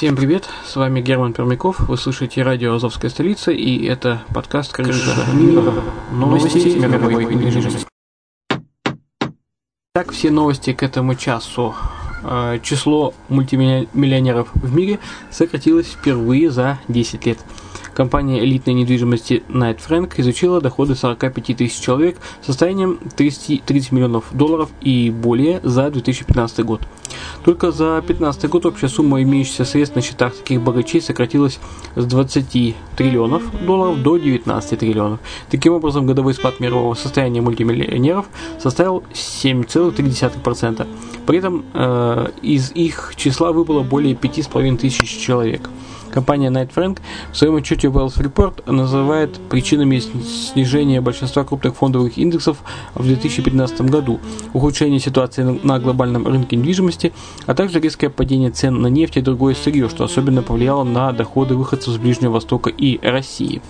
Всем 0.00 0.16
привет, 0.16 0.48
с 0.64 0.76
вами 0.76 1.02
Герман 1.02 1.34
Пермяков, 1.34 1.80
вы 1.80 1.98
слушаете 1.98 2.42
радио 2.42 2.72
«Азовская 2.72 3.10
столица» 3.10 3.50
и 3.52 3.84
это 3.84 4.22
подкаст 4.32 4.72
«Крыша 4.72 5.14
мира. 5.34 5.74
Новости 6.10 6.78
мировой 6.78 7.26
недвижимости». 7.26 7.86
Так, 9.92 10.12
все 10.12 10.30
новости 10.30 10.72
к 10.72 10.82
этому 10.82 11.16
часу. 11.16 11.74
Э, 12.22 12.58
число 12.62 13.12
мультимиллионеров 13.28 14.48
в 14.54 14.74
мире 14.74 15.00
сократилось 15.30 15.88
впервые 15.88 16.50
за 16.50 16.78
10 16.88 17.26
лет. 17.26 17.38
Компания 18.00 18.42
элитной 18.42 18.72
недвижимости 18.72 19.42
Knight 19.50 19.78
Frank 19.86 20.14
изучила 20.16 20.62
доходы 20.62 20.94
45 20.94 21.54
тысяч 21.54 21.78
человек 21.78 22.16
с 22.40 22.46
состоянием 22.46 22.98
30, 23.14 23.62
30 23.62 23.92
миллионов 23.92 24.24
долларов 24.32 24.70
и 24.80 25.10
более 25.10 25.60
за 25.62 25.90
2015 25.90 26.64
год. 26.64 26.80
Только 27.44 27.72
за 27.72 28.00
2015 28.00 28.48
год 28.48 28.64
общая 28.64 28.88
сумма 28.88 29.22
имеющихся 29.22 29.66
средств 29.66 29.96
на 29.96 30.00
счетах 30.00 30.34
таких 30.34 30.62
богачей 30.62 31.02
сократилась 31.02 31.60
с 31.94 32.06
20 32.06 32.74
триллионов 32.96 33.42
долларов 33.66 34.02
до 34.02 34.16
19 34.16 34.78
триллионов. 34.78 35.20
Таким 35.50 35.74
образом, 35.74 36.06
годовой 36.06 36.32
спад 36.32 36.58
мирового 36.58 36.94
состояния 36.94 37.42
мультимиллионеров 37.42 38.24
составил 38.58 39.04
7,3%. 39.12 40.86
При 41.26 41.36
этом 41.36 41.66
э, 41.74 42.28
из 42.40 42.72
их 42.72 43.12
числа 43.16 43.52
выпало 43.52 43.82
более 43.82 44.14
5,5 44.14 44.78
тысяч 44.78 45.18
человек. 45.18 45.68
Компания 46.12 46.48
Knight 46.48 46.72
Frank 46.74 46.98
в 47.32 47.36
своем 47.36 47.56
отчете 47.56 47.88
Wells 47.88 48.18
Report 48.18 48.70
называет 48.70 49.38
причинами 49.48 49.98
снижения 49.98 51.00
большинства 51.00 51.44
крупных 51.44 51.76
фондовых 51.76 52.18
индексов 52.18 52.58
в 52.94 53.04
2015 53.04 53.82
году 53.82 54.20
ухудшение 54.52 55.00
ситуации 55.00 55.42
на 55.62 55.78
глобальном 55.78 56.26
рынке 56.26 56.56
недвижимости, 56.56 57.12
а 57.46 57.54
также 57.54 57.80
резкое 57.80 58.10
падение 58.10 58.50
цен 58.50 58.80
на 58.80 58.88
нефть 58.88 59.16
и 59.16 59.20
другое 59.20 59.54
сырье, 59.54 59.88
что 59.88 60.04
особенно 60.04 60.42
повлияло 60.42 60.84
на 60.84 61.12
доходы 61.12 61.54
выходцев 61.54 61.94
с 61.94 61.96
Ближнего 61.98 62.32
Востока 62.32 62.70
и 62.70 62.98
России. 63.06 63.62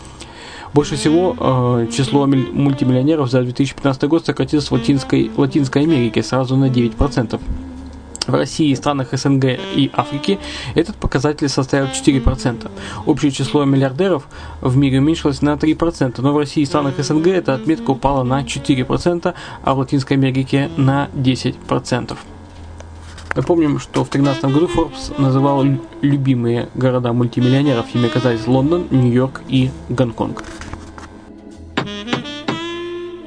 Больше 0.73 0.95
всего 0.95 1.37
э, 1.39 1.89
число 1.93 2.27
мультимиллионеров 2.27 3.29
за 3.31 3.43
2015 3.43 4.05
год 4.05 4.25
сократилось 4.25 4.69
в 4.69 4.73
Латинской, 4.73 5.31
Латинской 5.37 5.83
Америке 5.83 6.23
сразу 6.23 6.57
на 6.57 6.67
9%. 6.67 7.41
В 8.27 8.35
России 8.35 8.71
и 8.71 8.75
странах 8.77 9.09
СНГ 9.13 9.45
и 9.75 9.91
Африки 9.95 10.39
этот 10.75 10.97
показатель 10.97 11.49
составил 11.49 11.87
4%. 11.87 12.71
Общее 13.07 13.33
число 13.33 13.65
миллиардеров 13.65 14.29
в 14.61 14.77
мире 14.77 14.99
уменьшилось 14.99 15.43
на 15.43 15.55
3%, 15.55 16.21
но 16.21 16.33
в 16.33 16.39
России 16.39 16.63
и 16.63 16.67
странах 16.67 16.95
СНГ 16.99 17.27
эта 17.29 17.55
отметка 17.55 17.91
упала 17.91 18.23
на 18.23 18.43
4%, 18.43 19.35
а 19.63 19.75
в 19.75 19.79
Латинской 19.79 20.17
Америке 20.17 20.71
на 20.77 21.09
10%. 21.15 22.17
Напомним, 23.37 23.79
что 23.79 24.05
в 24.05 24.11
2013 24.11 24.45
году 24.53 24.67
Forbes 24.67 25.21
называл 25.21 25.65
любимые 26.03 26.69
города 26.75 27.13
мультимиллионеров. 27.13 27.87
Ими 27.95 28.07
оказались 28.07 28.47
Лондон, 28.47 28.89
Нью-Йорк 28.91 29.43
и 29.49 29.71
Гонконг. 29.89 30.43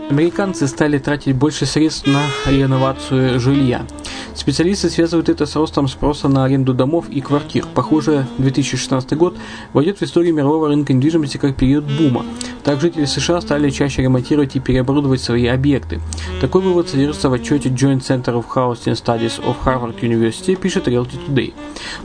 Американцы 0.10 0.68
стали 0.68 0.98
тратить 1.00 1.36
больше 1.36 1.66
средств 1.66 2.06
на 2.06 2.22
реновацию 2.46 3.40
жилья. 3.40 3.88
Специалисты 4.36 4.90
связывают 4.90 5.30
это 5.30 5.46
с 5.46 5.56
ростом 5.56 5.88
спроса 5.88 6.28
на 6.28 6.44
аренду 6.44 6.74
домов 6.74 7.06
и 7.10 7.22
квартир. 7.22 7.66
Похоже, 7.74 8.26
2016 8.40 9.14
год 9.14 9.38
войдет 9.74 10.00
в 10.00 10.02
историю 10.02 10.34
мирового 10.34 10.68
рынка 10.68 10.92
недвижимости 10.92 11.38
как 11.38 11.56
период 11.56 11.86
бума. 11.86 12.26
Так 12.64 12.82
жители 12.82 13.06
США 13.06 13.42
стали 13.42 13.70
чаще 13.70 14.02
ремонтировать 14.02 14.56
и 14.56 14.60
переоборудовать 14.60 15.22
свои 15.22 15.46
объекты. 15.48 16.02
Такой 16.42 16.62
вывод 16.62 16.90
содержится 16.90 17.30
в 17.30 17.34
отчете 17.34 17.70
Joint 17.70 18.00
Center 18.00 18.34
of 18.34 18.46
Housing 18.56 18.94
Studies 18.94 19.44
of 19.44 19.56
Harvard 19.66 20.00
University, 20.02 20.56
пишет 20.56 20.88
Realty 20.88 21.20
Today. 21.28 21.54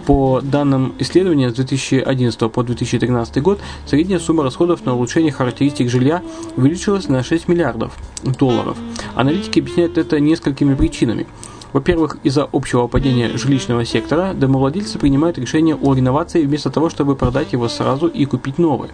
По 0.04 0.40
данным 0.42 0.94
исследования 0.98 1.50
с 1.50 1.54
2011 1.54 2.52
по 2.52 2.62
2013 2.62 3.42
год, 3.42 3.60
средняя 3.86 4.18
сумма 4.18 4.42
расходов 4.44 4.84
на 4.84 4.94
улучшение 4.94 5.32
характеристик 5.32 5.88
жилья 5.88 6.22
увеличилась 6.56 7.08
на 7.08 7.22
6 7.22 7.48
миллиардов 7.48 7.96
долларов. 8.22 8.76
Аналитики 9.14 9.60
объясняют 9.60 9.96
это 9.96 10.20
несколькими 10.20 10.74
причинами. 10.74 11.26
Во-первых, 11.72 12.16
из-за 12.22 12.48
общего 12.50 12.86
падения 12.86 13.36
жилищного 13.36 13.84
сектора 13.84 14.32
домовладельцы 14.32 14.98
принимают 14.98 15.38
решение 15.38 15.76
о 15.76 15.94
реновации 15.94 16.44
вместо 16.44 16.70
того, 16.70 16.88
чтобы 16.88 17.14
продать 17.14 17.52
его 17.52 17.68
сразу 17.68 18.06
и 18.06 18.24
купить 18.24 18.58
новое. 18.58 18.90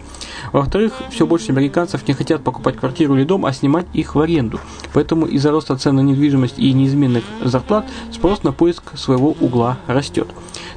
Во-вторых, 0.51 0.93
все 1.09 1.25
больше 1.25 1.51
американцев 1.51 2.07
не 2.07 2.13
хотят 2.13 2.43
покупать 2.43 2.77
квартиру 2.77 3.15
или 3.15 3.23
дом, 3.23 3.45
а 3.45 3.53
снимать 3.53 3.85
их 3.93 4.15
в 4.15 4.19
аренду. 4.19 4.59
Поэтому 4.93 5.25
из-за 5.25 5.51
роста 5.51 5.77
цен 5.77 5.95
на 5.95 6.01
недвижимость 6.01 6.59
и 6.59 6.73
неизменных 6.73 7.23
зарплат 7.41 7.85
спрос 8.11 8.43
на 8.43 8.51
поиск 8.51 8.97
своего 8.97 9.35
угла 9.39 9.77
растет. 9.87 10.27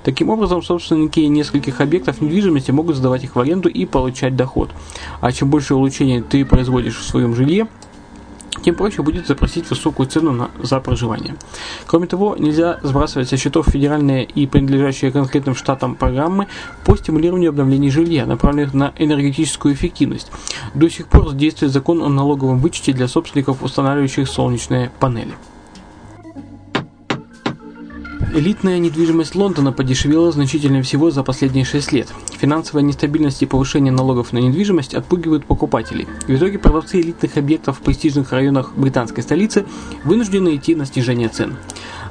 Таким 0.04 0.30
образом, 0.30 0.62
собственники 0.62 1.20
нескольких 1.20 1.80
объектов 1.80 2.20
недвижимости 2.20 2.70
могут 2.70 2.96
сдавать 2.96 3.24
их 3.24 3.34
в 3.34 3.40
аренду 3.40 3.68
и 3.68 3.84
получать 3.84 4.36
доход. 4.36 4.70
А 5.20 5.32
чем 5.32 5.50
больше 5.50 5.74
улучшений 5.74 6.22
ты 6.22 6.44
производишь 6.44 6.98
в 6.98 7.04
своем 7.04 7.34
жилье, 7.34 7.68
тем 8.62 8.74
проще 8.74 9.02
будет 9.02 9.26
запросить 9.26 9.68
высокую 9.70 10.08
цену 10.08 10.32
на, 10.32 10.50
за 10.62 10.80
проживание. 10.80 11.36
Кроме 11.86 12.06
того, 12.06 12.36
нельзя 12.38 12.78
сбрасывать 12.82 13.28
со 13.28 13.36
счетов 13.36 13.68
федеральные 13.68 14.24
и 14.24 14.46
принадлежащие 14.46 15.10
конкретным 15.10 15.54
штатам 15.54 15.94
программы 15.94 16.48
по 16.84 16.96
стимулированию 16.96 17.50
обновления 17.50 17.90
жилья, 17.90 18.26
направленных 18.26 18.74
на 18.74 18.92
энергетическую 18.98 19.74
эффективность. 19.74 20.30
До 20.74 20.88
сих 20.88 21.08
пор 21.08 21.32
действует 21.32 21.72
закон 21.72 22.02
о 22.02 22.08
налоговом 22.08 22.58
вычете 22.58 22.92
для 22.92 23.08
собственников, 23.08 23.62
устанавливающих 23.62 24.28
солнечные 24.28 24.90
панели. 24.98 25.34
Элитная 28.34 28.78
недвижимость 28.78 29.34
Лондона 29.34 29.72
подешевела 29.72 30.30
значительно 30.30 30.82
всего 30.82 31.10
за 31.10 31.22
последние 31.22 31.64
6 31.64 31.92
лет. 31.92 32.08
Финансовая 32.38 32.82
нестабильность 32.82 33.42
и 33.42 33.46
повышение 33.46 33.90
налогов 33.90 34.34
на 34.34 34.38
недвижимость 34.38 34.94
отпугивают 34.94 35.46
покупателей. 35.46 36.06
В 36.26 36.34
итоге 36.34 36.58
продавцы 36.58 37.00
элитных 37.00 37.38
объектов 37.38 37.78
в 37.78 37.80
престижных 37.80 38.30
районах 38.32 38.74
британской 38.76 39.22
столицы 39.22 39.64
вынуждены 40.04 40.56
идти 40.56 40.74
на 40.74 40.84
снижение 40.84 41.30
цен. 41.30 41.56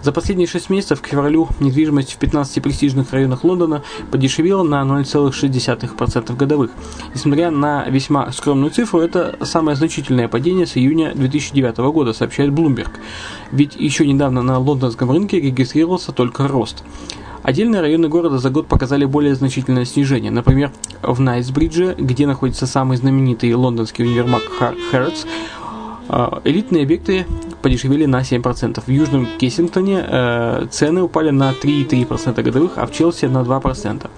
За 0.07 0.13
последние 0.13 0.47
6 0.47 0.69
месяцев 0.69 1.01
к 1.01 1.07
февралю 1.07 1.49
недвижимость 1.59 2.13
в 2.13 2.17
15 2.17 2.63
престижных 2.63 3.11
районах 3.11 3.43
Лондона 3.43 3.83
подешевела 4.09 4.63
на 4.63 4.81
0,6% 4.83 6.33
годовых. 6.33 6.71
Несмотря 7.13 7.51
на 7.51 7.83
весьма 7.89 8.31
скромную 8.31 8.71
цифру, 8.71 9.01
это 9.01 9.35
самое 9.41 9.75
значительное 9.75 10.29
падение 10.29 10.65
с 10.65 10.77
июня 10.77 11.13
2009 11.13 11.79
года, 11.91 12.13
сообщает 12.13 12.51
Bloomberg. 12.51 12.91
Ведь 13.51 13.75
еще 13.75 14.07
недавно 14.07 14.41
на 14.43 14.59
лондонском 14.59 15.11
рынке 15.11 15.41
регистрировался 15.41 16.13
только 16.13 16.47
рост. 16.47 16.85
Отдельные 17.43 17.81
районы 17.81 18.07
города 18.07 18.37
за 18.37 18.49
год 18.49 18.67
показали 18.67 19.03
более 19.03 19.35
значительное 19.35 19.83
снижение. 19.83 20.31
Например, 20.31 20.71
в 21.01 21.19
Найтсбридже, 21.19 21.95
где 21.99 22.27
находится 22.27 22.65
самый 22.65 22.95
знаменитый 22.95 23.53
лондонский 23.53 24.05
универмаг 24.05 24.43
Harrods, 24.61 25.27
а, 26.07 26.41
элитные 26.45 26.83
объекты 26.83 27.25
подешевели 27.61 28.05
на 28.05 28.21
7%. 28.21 28.81
В 28.85 28.89
Южном 28.89 29.27
Кессингтоне 29.37 30.05
э, 30.07 30.67
цены 30.69 31.01
упали 31.01 31.29
на 31.29 31.51
3,3% 31.51 32.41
годовых, 32.41 32.73
а 32.77 32.85
в 32.85 32.91
Челси 32.91 33.25
на 33.25 33.39
2%. 33.39 34.09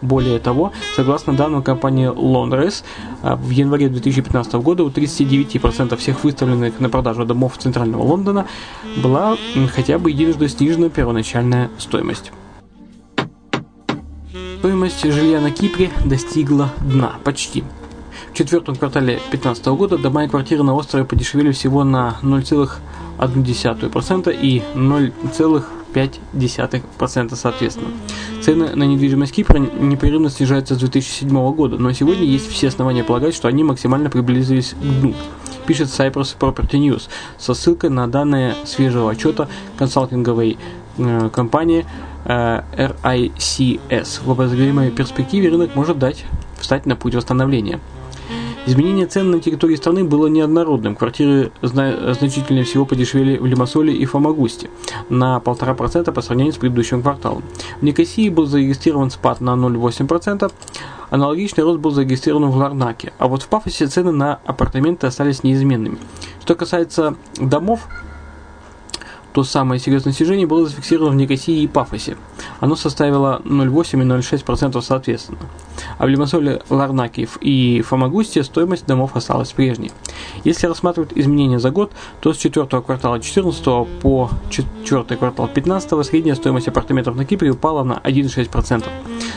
Более 0.00 0.38
того, 0.38 0.72
согласно 0.94 1.32
данным 1.32 1.62
компании 1.62 2.08
Londres, 2.08 2.84
э, 3.22 3.34
в 3.34 3.50
январе 3.50 3.88
2015 3.88 4.54
года 4.54 4.84
у 4.84 4.90
39% 4.90 5.96
всех 5.96 6.24
выставленных 6.24 6.80
на 6.80 6.88
продажу 6.88 7.24
домов 7.24 7.58
центрального 7.58 8.02
Лондона 8.02 8.46
была 9.02 9.36
хотя 9.74 9.98
бы 9.98 10.10
единожды 10.10 10.48
снижена 10.48 10.88
первоначальная 10.88 11.70
стоимость. 11.78 12.32
Стоимость 14.58 15.04
жилья 15.04 15.40
на 15.40 15.50
Кипре 15.50 15.90
достигла 16.04 16.70
дна 16.80 17.14
почти 17.22 17.62
четвертом 18.32 18.76
квартале 18.76 19.16
2015 19.30 19.66
года 19.66 19.98
дома 19.98 20.24
и 20.24 20.28
квартиры 20.28 20.62
на 20.62 20.74
острове 20.74 21.04
подешевели 21.04 21.52
всего 21.52 21.84
на 21.84 22.16
0,1% 22.22 24.38
и 24.40 24.62
0,5% 24.74 27.36
соответственно. 27.36 27.90
Цены 28.42 28.74
на 28.74 28.84
недвижимость 28.84 29.34
Кипра 29.34 29.58
непрерывно 29.58 30.30
снижаются 30.30 30.74
с 30.74 30.78
2007 30.78 31.52
года, 31.52 31.76
но 31.78 31.92
сегодня 31.92 32.24
есть 32.24 32.50
все 32.50 32.68
основания 32.68 33.04
полагать, 33.04 33.34
что 33.34 33.48
они 33.48 33.64
максимально 33.64 34.08
приблизились 34.10 34.74
к 34.74 35.00
дну 35.00 35.14
пишет 35.68 35.88
Cyprus 35.88 36.34
Property 36.38 36.80
News 36.80 37.10
со 37.36 37.52
ссылкой 37.52 37.90
на 37.90 38.08
данные 38.08 38.54
свежего 38.64 39.10
отчета 39.10 39.48
консалтинговой 39.76 40.56
э, 40.96 41.30
компании 41.30 41.84
э, 42.24 42.62
RICS. 43.02 44.24
В 44.24 44.30
обозримой 44.30 44.90
перспективе 44.90 45.50
рынок 45.50 45.76
может 45.76 45.98
дать 45.98 46.24
встать 46.58 46.86
на 46.86 46.96
путь 46.96 47.14
восстановления. 47.14 47.80
Изменение 48.68 49.06
цен 49.06 49.30
на 49.30 49.40
территории 49.40 49.76
страны 49.76 50.04
было 50.04 50.26
неоднородным. 50.26 50.94
Квартиры 50.94 51.52
значительнее 51.62 52.64
всего 52.66 52.84
подешевели 52.84 53.38
в 53.38 53.46
Лимассоле 53.46 53.94
и 53.94 54.04
Фомагусте 54.04 54.68
на 55.08 55.40
1,5% 55.42 56.12
по 56.12 56.20
сравнению 56.20 56.52
с 56.52 56.58
предыдущим 56.58 57.00
кварталом. 57.00 57.42
В 57.80 57.82
Никосии 57.82 58.28
был 58.28 58.44
зарегистрирован 58.44 59.10
спад 59.10 59.40
на 59.40 59.52
0,8%, 59.54 60.52
аналогичный 61.08 61.64
рост 61.64 61.80
был 61.80 61.92
зарегистрирован 61.92 62.50
в 62.50 62.56
Ларнаке, 62.58 63.14
а 63.16 63.26
вот 63.26 63.42
в 63.42 63.48
Пафосе 63.48 63.86
цены 63.86 64.12
на 64.12 64.38
апартаменты 64.44 65.06
остались 65.06 65.42
неизменными. 65.42 65.96
Что 66.42 66.54
касается 66.54 67.14
домов, 67.38 67.88
то 69.38 69.44
самое 69.44 69.80
серьезное 69.80 70.12
снижение 70.12 70.48
было 70.48 70.66
зафиксировано 70.66 71.12
в 71.12 71.14
Никосии 71.14 71.62
и 71.62 71.68
Пафосе. 71.68 72.16
Оно 72.58 72.74
составило 72.74 73.40
0,8 73.44 74.02
и 74.02 74.04
0,6% 74.04 74.82
соответственно. 74.82 75.38
А 75.96 76.06
в 76.06 76.08
Лимассоле, 76.08 76.60
Ларнаке 76.70 77.28
и 77.40 77.80
Фомагусте 77.82 78.42
стоимость 78.42 78.86
домов 78.86 79.14
осталась 79.14 79.52
прежней. 79.52 79.92
Если 80.42 80.66
рассматривать 80.66 81.12
изменения 81.14 81.60
за 81.60 81.70
год, 81.70 81.92
то 82.20 82.32
с 82.32 82.36
4 82.36 82.66
квартала 82.66 83.20
2014 83.20 84.00
по 84.00 84.28
4 84.50 85.04
квартал 85.16 85.46
2015 85.46 86.04
средняя 86.04 86.34
стоимость 86.34 86.66
апартаментов 86.66 87.14
на 87.14 87.24
Кипре 87.24 87.50
упала 87.50 87.84
на 87.84 88.00
1,6%. 88.02 88.86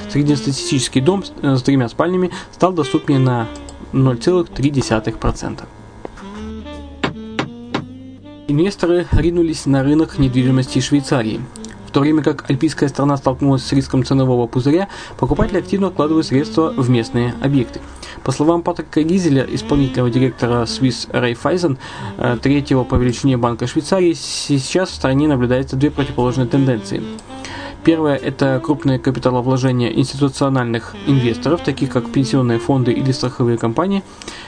Среднестатистический 0.09 1.01
дом 1.01 1.23
с 1.43 1.61
тремя 1.61 1.87
спальнями 1.89 2.31
стал 2.51 2.73
доступнее 2.73 3.19
на 3.19 3.47
0,3%. 3.93 5.59
Инвесторы 8.51 9.07
ринулись 9.13 9.65
на 9.65 9.81
рынок 9.81 10.19
недвижимости 10.19 10.79
Швейцарии. 10.79 11.39
В 11.87 11.91
то 11.91 12.01
время 12.01 12.21
как 12.21 12.49
альпийская 12.49 12.89
страна 12.89 13.15
столкнулась 13.15 13.63
с 13.63 13.71
риском 13.71 14.03
ценового 14.03 14.45
пузыря, 14.45 14.89
покупатели 15.17 15.59
активно 15.59 15.89
вкладывают 15.89 16.27
средства 16.27 16.73
в 16.75 16.89
местные 16.89 17.33
объекты. 17.41 17.79
По 18.25 18.33
словам 18.33 18.61
Патрика 18.61 19.03
Гизеля, 19.03 19.47
исполнительного 19.49 20.11
директора 20.11 20.63
Swiss 20.63 21.09
Raiffeisen, 21.11 21.77
э, 22.17 22.37
третьего 22.41 22.83
по 22.83 22.95
величине 22.95 23.37
банка 23.37 23.67
Швейцарии, 23.67 24.11
сейчас 24.11 24.89
в 24.89 24.95
стране 24.95 25.29
наблюдается 25.29 25.77
две 25.77 25.89
противоположные 25.89 26.47
тенденции. 26.47 27.01
Первое– 27.83 28.15
это 28.23 28.61
крупные 28.63 28.99
капиталовложения 28.99 29.89
институциональных 29.89 30.95
инвесторов, 31.07 31.61
таких 31.61 31.89
как 31.89 32.11
пенсионные 32.11 32.59
фонды 32.59 32.91
или 32.91 33.11
страховые 33.11 33.57
компании. 33.57 34.03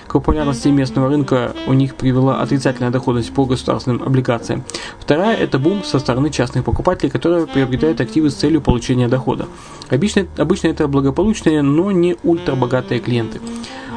К 0.08 0.14
популярности 0.14 0.68
местного 0.68 1.10
рынка 1.10 1.56
у 1.66 1.74
них 1.74 1.96
привела 1.96 2.42
отрицательная 2.42 2.92
доходность 2.92 3.34
по 3.34 3.46
государственным 3.46 4.04
облигациям. 4.04 4.64
Вторая– 5.00 5.36
это 5.40 5.58
бум 5.58 5.84
со 5.84 5.98
стороны 5.98 6.30
частных 6.30 6.64
покупателей, 6.64 7.10
которые 7.10 7.48
приобретают 7.48 8.00
активы 8.02 8.30
с 8.30 8.36
целью 8.36 8.62
получения 8.62 9.08
дохода. 9.08 9.48
Обычно, 9.90 10.28
обычно 10.38 10.68
это 10.68 10.88
благополучные, 10.88 11.64
но 11.64 11.92
не 11.92 12.16
ультрабогатые 12.22 13.00
клиенты. 13.00 13.42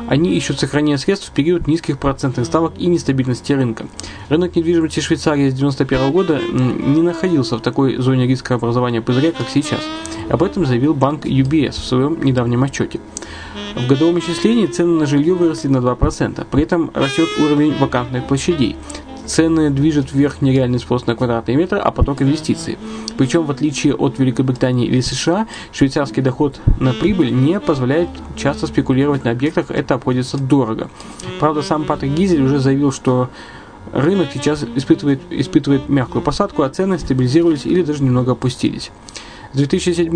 Они 0.08 0.34
ищут 0.36 0.60
сохранение 0.60 0.98
средств 0.98 1.28
в 1.28 1.32
период 1.32 1.66
низких 1.66 1.98
процентных 1.98 2.46
ставок 2.46 2.75
и 2.78 2.86
нестабильности 2.86 3.52
рынка. 3.52 3.86
Рынок 4.28 4.54
недвижимости 4.54 5.00
Швейцарии 5.00 5.50
с 5.50 5.54
1991 5.54 6.12
года 6.12 6.40
не 6.40 7.02
находился 7.02 7.56
в 7.56 7.60
такой 7.60 7.96
зоне 7.96 8.26
риска 8.26 8.54
образования 8.54 9.02
пузыря, 9.02 9.32
как 9.32 9.48
сейчас. 9.48 9.80
Об 10.30 10.42
этом 10.42 10.64
заявил 10.64 10.94
банк 10.94 11.26
UBS 11.26 11.72
в 11.72 11.84
своем 11.84 12.22
недавнем 12.22 12.62
отчете. 12.62 13.00
В 13.75 13.86
годовом 13.88 14.18
исчислении 14.20 14.66
цены 14.66 14.98
на 14.98 15.06
жилье 15.06 15.34
выросли 15.34 15.68
на 15.68 15.78
2%, 15.78 16.46
при 16.50 16.62
этом 16.62 16.90
растет 16.94 17.28
уровень 17.38 17.75
вакантных 17.76 18.26
площадей. 18.26 18.76
Цены 19.26 19.71
движет 19.71 20.12
вверх 20.12 20.40
нереальный 20.40 20.78
спрос 20.78 21.06
на 21.06 21.16
квадратный 21.16 21.56
метр, 21.56 21.80
а 21.83 21.90
поток 21.90 22.23
инвестиций. 22.23 22.78
Причем, 23.18 23.45
в 23.45 23.50
отличие 23.50 23.95
от 23.95 24.18
Великобритании 24.18 24.87
или 24.87 25.00
США, 25.00 25.49
швейцарский 25.73 26.23
доход 26.23 26.61
на 26.78 26.92
прибыль 26.92 27.35
не 27.35 27.59
позволяет 27.59 28.09
часто 28.37 28.66
спекулировать 28.66 29.25
на 29.25 29.33
объектах, 29.33 29.71
это 29.71 29.95
обходится 29.95 30.38
дорого. 30.38 30.88
Правда, 31.40 31.62
сам 31.62 31.85
Патрик 31.85 32.12
Гизель 32.12 32.42
уже 32.42 32.61
заявил, 32.61 32.92
что 32.92 33.28
рынок 33.92 34.28
сейчас 34.33 34.64
испытывает, 34.75 35.21
испытывает 35.30 35.88
мягкую 35.88 36.23
посадку, 36.23 36.62
а 36.62 36.68
цены 36.68 36.99
стабилизировались 36.99 37.66
или 37.66 37.83
даже 37.83 38.02
немного 38.02 38.33
опустились. 38.33 38.90
С 39.56 39.58
2007 39.58 40.12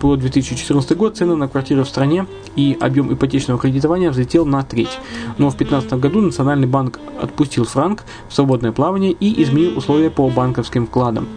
по 0.00 0.16
2014 0.16 0.96
год 0.96 1.16
цены 1.16 1.36
на 1.36 1.46
квартиры 1.46 1.84
в 1.84 1.88
стране 1.88 2.26
и 2.56 2.76
объем 2.80 3.14
ипотечного 3.14 3.60
кредитования 3.60 4.10
взлетел 4.10 4.44
на 4.44 4.64
треть. 4.64 4.98
Но 5.38 5.48
в 5.48 5.56
2015 5.56 5.92
году 6.00 6.20
Национальный 6.20 6.66
банк 6.66 6.98
отпустил 7.22 7.64
франк 7.64 8.02
в 8.28 8.34
свободное 8.34 8.72
плавание 8.72 9.12
и 9.12 9.40
изменил 9.44 9.78
условия 9.78 10.10
по 10.10 10.28
банковским 10.28 10.88
вкладам. 10.88 11.28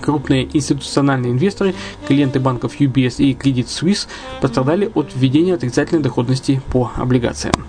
Крупные 0.00 0.44
институциональные 0.56 1.32
инвесторы, 1.32 1.74
клиенты 2.06 2.38
банков 2.38 2.78
UBS 2.78 3.16
и 3.18 3.32
Credit 3.34 3.66
Suisse 3.66 4.06
пострадали 4.40 4.88
от 4.94 5.16
введения 5.16 5.54
отрицательной 5.54 6.00
доходности 6.00 6.62
по 6.70 6.92
облигациям. 6.94 7.66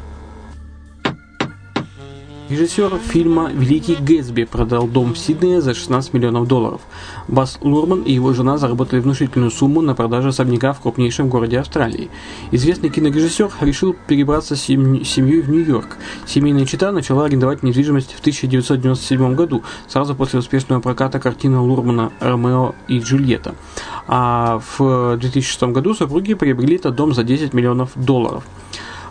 Режиссер 2.47 2.99
фильма 2.99 3.49
«Великий 3.51 3.95
Гэтсби» 3.95 4.43
продал 4.43 4.87
дом 4.87 5.15
в 5.15 5.17
Сиднее 5.17 5.61
за 5.61 5.73
16 5.73 6.13
миллионов 6.13 6.47
долларов. 6.47 6.81
Бас 7.27 7.57
Лурман 7.61 8.03
и 8.03 8.13
его 8.13 8.33
жена 8.33 8.59
заработали 8.59 8.99
внушительную 8.99 9.49
сумму 9.49 9.81
на 9.81 9.95
продаже 9.95 10.27
особняка 10.27 10.73
в 10.73 10.79
крупнейшем 10.79 11.27
городе 11.27 11.59
Австралии. 11.59 12.11
Известный 12.51 12.91
кинорежиссер 12.91 13.49
решил 13.61 13.95
перебраться 14.07 14.55
с 14.55 14.61
семьей 14.61 15.41
в 15.41 15.49
Нью-Йорк. 15.49 15.97
Семейная 16.27 16.67
чита 16.67 16.91
начала 16.91 17.25
арендовать 17.25 17.63
недвижимость 17.63 18.13
в 18.13 18.19
1997 18.19 19.33
году, 19.33 19.63
сразу 19.87 20.13
после 20.13 20.37
успешного 20.37 20.81
проката 20.81 21.19
картины 21.19 21.57
Лурмана 21.57 22.11
«Ромео 22.19 22.75
и 22.87 22.99
Джульетта». 22.99 23.55
А 24.07 24.61
в 24.77 25.17
2006 25.17 25.63
году 25.73 25.95
супруги 25.95 26.35
приобрели 26.35 26.75
этот 26.75 26.93
дом 26.93 27.11
за 27.11 27.23
10 27.23 27.55
миллионов 27.55 27.89
долларов. 27.95 28.43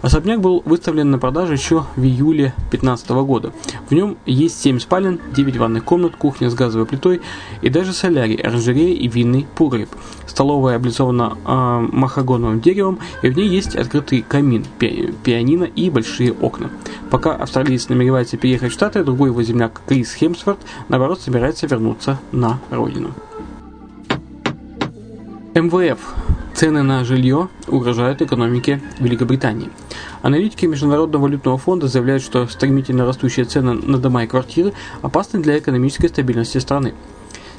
Особняк 0.04 0.42
был 0.42 0.62
выставлен 0.66 1.10
на 1.10 1.18
продажу 1.18 1.54
еще 1.54 1.86
в 1.96 2.02
июле 2.04 2.52
2015 2.70 3.08
года. 3.24 3.54
В 3.88 3.94
нем 3.94 4.18
есть 4.26 4.60
7 4.60 4.78
спален, 4.78 5.18
9 5.34 5.56
ванных 5.56 5.82
комнат, 5.82 6.14
кухня 6.14 6.50
с 6.50 6.54
газовой 6.54 6.84
плитой 6.84 7.22
и 7.62 7.70
даже 7.70 7.94
солярий, 7.94 8.36
оранжерея 8.36 8.94
и 8.94 9.08
винный 9.08 9.46
погреб. 9.56 9.88
Столовая 10.26 10.76
облицована 10.76 11.38
э, 11.46 11.88
махагоновым 11.90 12.60
деревом, 12.60 12.98
и 13.22 13.30
в 13.30 13.36
ней 13.38 13.48
есть 13.48 13.76
открытый 13.76 14.20
камин, 14.20 14.66
пи 14.78 15.14
пианино 15.24 15.64
и 15.64 15.88
большие 15.88 16.34
окна. 16.34 16.70
Пока 17.10 17.34
австралиец 17.34 17.88
намеревается 17.88 18.36
переехать 18.36 18.72
в 18.72 18.74
Штаты, 18.74 19.04
другой 19.04 19.30
его 19.30 19.42
земляк 19.42 19.80
Крис 19.86 20.12
Хемсворт, 20.12 20.58
наоборот, 20.90 21.22
собирается 21.22 21.66
вернуться 21.66 22.20
на 22.30 22.60
родину. 22.70 23.14
МВФ. 25.54 26.33
Цены 26.54 26.84
на 26.84 27.04
жилье 27.04 27.48
угрожают 27.66 28.22
экономике 28.22 28.80
Великобритании. 29.00 29.70
Аналитики 30.22 30.66
Международного 30.66 31.24
валютного 31.24 31.58
фонда 31.58 31.88
заявляют, 31.88 32.22
что 32.22 32.46
стремительно 32.46 33.04
растущие 33.04 33.44
цены 33.44 33.72
на 33.72 33.98
дома 33.98 34.22
и 34.22 34.28
квартиры 34.28 34.72
опасны 35.02 35.40
для 35.40 35.58
экономической 35.58 36.06
стабильности 36.06 36.58
страны. 36.58 36.94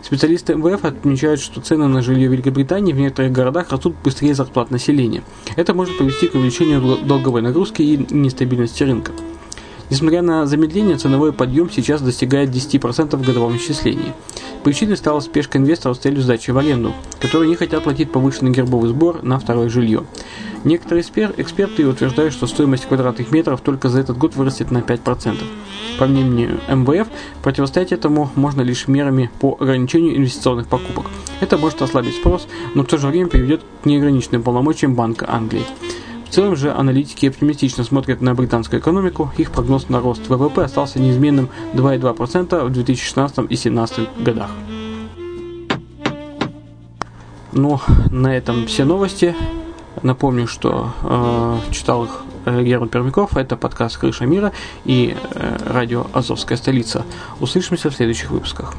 Специалисты 0.02 0.56
МВФ 0.56 0.86
отмечают, 0.86 1.42
что 1.42 1.60
цены 1.60 1.88
на 1.88 2.02
жилье 2.02 2.30
Великобритании 2.30 2.94
в 2.94 2.98
некоторых 2.98 3.34
городах 3.34 3.72
растут 3.72 3.96
быстрее 4.02 4.34
зарплат 4.34 4.72
населения. 4.72 5.24
Это 5.58 5.74
может 5.74 5.98
привести 5.98 6.30
к 6.30 6.36
увеличению 6.36 6.98
долговой 7.06 7.42
нагрузки 7.42 7.82
и 7.82 7.98
нестабильности 8.14 8.84
рынка. 8.84 9.12
Несмотря 9.90 10.22
на 10.22 10.46
замедление, 10.46 10.98
ценовой 10.98 11.32
подъем 11.32 11.70
сейчас 11.70 12.02
достигает 12.02 12.50
10% 12.50 13.16
в 13.16 13.26
годовом 13.26 13.56
исчислении. 13.58 14.14
Причиной 14.64 14.98
стала 14.98 15.20
спешка 15.20 15.60
инвесторов 15.60 15.98
с 15.98 16.00
целью 16.00 16.22
сдачи 16.22 16.50
в 16.50 16.58
аренду, 16.58 16.94
которые 17.20 17.50
не 17.50 17.56
хотят 17.56 17.84
платить 17.84 18.12
повышенный 18.12 18.52
гербовый 18.52 18.90
сбор 18.90 19.22
на 19.22 19.38
второе 19.38 19.70
жилье. 19.70 20.04
Некоторые 20.64 21.04
эксперты 21.04 21.88
утверждают, 21.88 22.34
что 22.34 22.48
стоимость 22.48 22.88
квадратных 22.88 23.32
метров 23.32 23.62
только 23.62 23.88
за 23.90 24.00
этот 24.00 24.18
год 24.18 24.36
вырастет 24.36 24.72
на 24.72 24.80
5%. 24.80 25.38
По 26.00 26.08
мнению 26.08 26.60
МВФ, 26.68 27.08
противостоять 27.44 27.92
этому 27.92 28.32
можно 28.34 28.62
лишь 28.62 28.88
мерами 28.88 29.30
по 29.40 29.56
ограничению 29.60 30.18
инвестиционных 30.18 30.68
покупок. 30.68 31.06
Это 31.40 31.60
может 31.60 31.84
ослабить 31.84 32.16
спрос, 32.16 32.48
но 32.74 32.82
в 32.82 32.88
то 32.88 32.98
же 32.98 33.08
время 33.08 33.28
приведет 33.28 33.62
к 33.84 33.86
неограниченным 33.86 34.42
полномочиям 34.42 34.96
Банка 34.96 35.28
Англии. 35.30 35.64
Целом 36.36 36.58
же 36.58 36.74
аналитики 36.74 37.28
оптимистично 37.28 37.86
смотрят 37.86 38.20
на 38.20 38.36
британскую 38.36 38.82
экономику. 38.82 39.32
Их 39.38 39.52
прогноз 39.52 39.88
на 39.88 40.02
рост 40.02 40.28
ВВП 40.28 40.66
остался 40.66 41.00
неизменным 41.00 41.48
2,2% 41.76 42.66
в 42.66 42.70
2016 42.72 43.38
и 43.38 43.42
2017 43.44 44.10
годах. 44.18 44.50
Ну, 47.54 47.80
на 48.12 48.36
этом 48.36 48.68
все 48.68 48.84
новости. 48.84 49.34
Напомню, 50.04 50.46
что 50.46 50.92
э, 51.04 51.72
читал 51.72 52.04
их 52.04 52.12
э, 52.44 52.64
Герман 52.64 52.90
Пермяков. 52.90 53.38
Это 53.38 53.56
подкаст 53.56 53.98
«Крыша 53.98 54.26
мира» 54.26 54.52
и 54.84 55.16
э, 55.16 55.58
радио 55.66 56.06
«Азовская 56.12 56.58
столица». 56.58 57.06
Услышимся 57.40 57.90
в 57.90 57.96
следующих 57.96 58.32
выпусках. 58.32 58.74